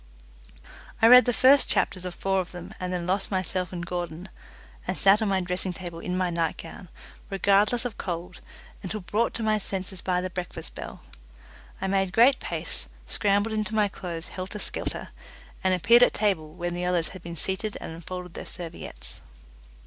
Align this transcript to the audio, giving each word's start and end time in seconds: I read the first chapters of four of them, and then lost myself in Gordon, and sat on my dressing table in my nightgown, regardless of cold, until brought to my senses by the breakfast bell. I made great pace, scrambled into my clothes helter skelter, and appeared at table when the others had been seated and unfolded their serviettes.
I 0.99 1.05
read 1.05 1.25
the 1.25 1.31
first 1.31 1.69
chapters 1.69 2.05
of 2.05 2.15
four 2.15 2.39
of 2.39 2.51
them, 2.53 2.73
and 2.79 2.91
then 2.91 3.05
lost 3.05 3.29
myself 3.29 3.71
in 3.71 3.81
Gordon, 3.81 4.29
and 4.87 4.97
sat 4.97 5.21
on 5.21 5.27
my 5.27 5.41
dressing 5.41 5.73
table 5.73 5.99
in 5.99 6.17
my 6.17 6.31
nightgown, 6.31 6.89
regardless 7.29 7.85
of 7.85 7.99
cold, 7.99 8.41
until 8.81 9.01
brought 9.01 9.35
to 9.35 9.43
my 9.43 9.59
senses 9.59 10.01
by 10.01 10.19
the 10.19 10.31
breakfast 10.31 10.73
bell. 10.73 11.01
I 11.79 11.85
made 11.85 12.13
great 12.13 12.39
pace, 12.39 12.89
scrambled 13.05 13.53
into 13.53 13.75
my 13.75 13.87
clothes 13.89 14.29
helter 14.29 14.57
skelter, 14.57 15.09
and 15.63 15.71
appeared 15.71 16.01
at 16.01 16.15
table 16.15 16.51
when 16.51 16.73
the 16.73 16.85
others 16.85 17.09
had 17.09 17.21
been 17.21 17.35
seated 17.35 17.77
and 17.79 17.91
unfolded 17.93 18.33
their 18.33 18.47
serviettes. 18.47 19.21